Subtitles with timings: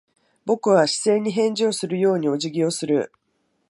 [0.45, 3.11] 僕は視線に返事をするようにお辞儀をする。